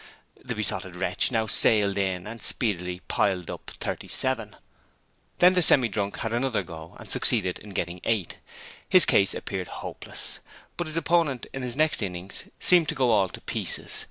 The 0.43 0.55
Besotted 0.55 0.95
Wretch 0.95 1.31
now 1.31 1.45
sailed 1.45 1.95
in 1.95 2.25
and 2.25 2.41
speedily 2.41 3.01
piled 3.01 3.51
up 3.51 3.69
37. 3.79 4.55
Then 5.37 5.53
the 5.53 5.61
Semi 5.61 5.89
drunk 5.89 6.17
had 6.17 6.33
another 6.33 6.63
go, 6.63 6.95
and 6.99 7.07
succeeded 7.07 7.59
in 7.59 7.69
getting 7.75 8.01
8. 8.03 8.39
His 8.89 9.05
case 9.05 9.35
appeared 9.35 9.67
hopeless, 9.67 10.39
but 10.75 10.87
his 10.87 10.97
opponent 10.97 11.45
in 11.53 11.61
his 11.61 11.75
next 11.75 12.01
innings 12.01 12.45
seemed 12.59 12.89
to 12.89 12.95
go 12.95 13.11
all 13.11 13.29
to 13.29 13.41
pieces. 13.41 13.99